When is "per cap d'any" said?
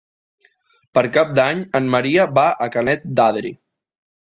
0.99-1.61